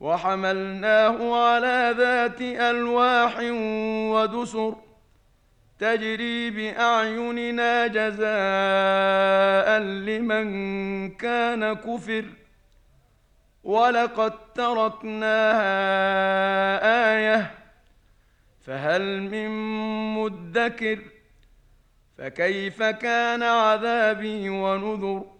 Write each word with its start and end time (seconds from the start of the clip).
وحملناه 0.00 1.44
على 1.46 1.94
ذات 1.98 2.40
ألواح 2.40 3.36
ودسر 4.12 4.76
تجري 5.78 6.50
بأعيننا 6.50 7.86
جزاء 7.86 8.18
لمن 9.82 11.10
كان 11.10 11.72
كفر 11.72 12.24
ولقد 13.64 14.32
تركناها 14.54 15.70
آية 17.16 17.50
فهل 18.60 19.22
من 19.22 19.48
مدكر 20.14 20.98
فكيف 22.18 22.82
كان 22.82 23.42
عذابي 23.42 24.48
ونذر 24.48 25.39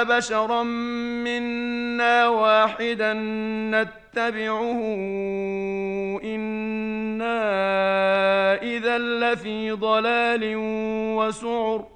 أبشرا 0.00 0.62
منا 1.24 2.28
واحدا 2.28 3.12
نتبعه. 3.72 4.80
إنا 6.24 7.42
إذا 8.62 8.98
لفي 8.98 9.70
ضلال 9.70 10.52
وسعر. 11.16 11.86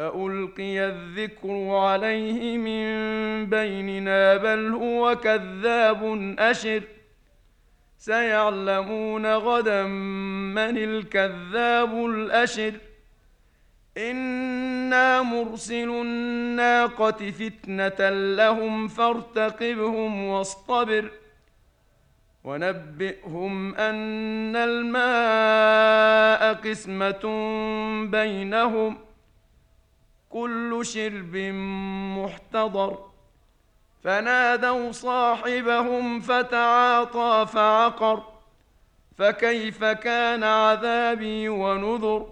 ألقي 0.00 0.86
الذكر 0.86 1.68
عليه 1.70 2.58
من 2.58 2.86
بيننا 3.46 4.36
بل 4.36 4.72
هو 4.72 5.16
كذاب 5.16 6.34
أشر. 6.38 6.82
سيعلمون 7.98 9.26
غدا 9.34 9.82
من 9.82 10.78
الكذاب 10.78 12.06
الأشر. 12.06 12.72
إنا 13.96 15.22
مرسل 15.22 15.90
الناقة 15.90 17.30
فتنة 17.30 18.10
لهم 18.10 18.88
فارتقبهم 18.88 20.24
واصطبر 20.24 21.10
ونبئهم 22.44 23.74
أن 23.74 24.56
الماء 24.56 26.54
قسمة 26.54 27.20
بينهم 28.10 28.94
ۖ 28.94 28.98
كل 30.32 30.80
شرب 30.82 31.36
محتضر 32.16 32.98
فنادوا 34.04 34.92
صاحبهم 34.92 36.20
فتعاطى 36.20 37.46
فعقر 37.52 38.22
فكيف 39.18 39.84
كان 39.84 40.42
عذابي 40.42 41.48
ونذر 41.48 42.31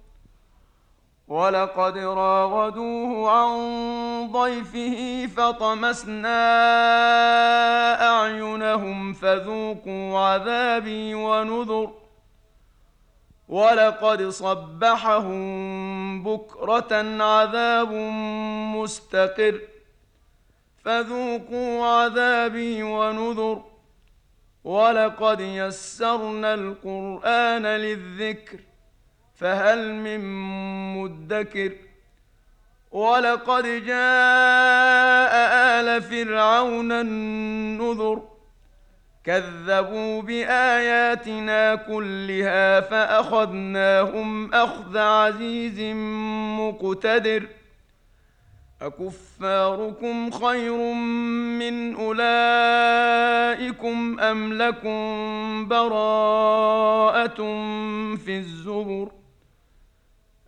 ولقد 1.31 1.97
راودوه 1.97 3.31
عن 3.31 3.51
ضيفه 4.31 5.27
فطمسنا 5.27 6.37
أعينهم 8.09 9.13
فذوقوا 9.13 10.19
عذابي 10.19 11.13
ونذر. 11.13 11.91
ولقد 13.47 14.29
صبحهم 14.29 15.43
بكرة 16.23 17.23
عذاب 17.23 17.91
مستقر. 18.75 19.61
فذوقوا 20.85 21.85
عذابي 21.85 22.83
ونذر. 22.83 23.63
ولقد 24.63 25.39
يسرنا 25.39 26.53
القرآن 26.53 27.65
للذكر. 27.65 28.70
فهل 29.41 29.93
من 29.93 30.19
مدكر 30.97 31.71
ولقد 32.91 33.63
جاء 33.63 35.33
آل 35.79 36.01
فرعون 36.01 36.91
النذر 36.91 38.21
كذبوا 39.23 40.21
بآياتنا 40.21 41.75
كلها 41.75 42.81
فأخذناهم 42.81 44.53
أخذ 44.53 44.97
عزيز 44.97 45.79
مقتدر 46.59 47.47
أكفاركم 48.81 50.31
خير 50.31 50.93
من 51.59 51.95
أولئكم 51.95 52.19
أم 54.19 54.53
لكم 54.53 55.67
براءة 55.67 57.35
في 58.25 58.37
الزبر 58.37 59.20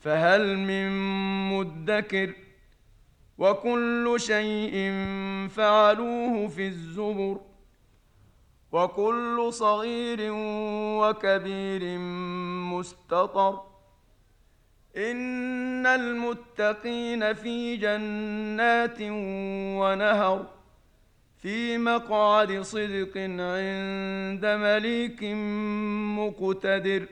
فهل 0.00 0.58
من 0.58 0.88
مدكر 1.52 2.34
وكل 3.38 4.14
شيء 4.16 4.74
فعلوه 5.48 6.48
في 6.48 6.66
الزبر 6.66 7.40
وكل 8.72 9.48
صغير 9.52 10.18
وكبير 11.00 11.98
مستطر 12.72 13.60
إن 14.96 15.86
المتقين 15.86 17.34
في 17.34 17.76
جنات 17.76 18.98
ونهر 19.80 20.46
في 21.36 21.78
مقعد 21.78 22.60
صدق 22.60 23.12
عند 23.16 24.46
مليك 24.46 25.24
مقتدر 26.18 27.06